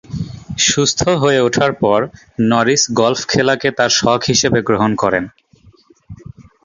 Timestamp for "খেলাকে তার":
3.27-3.91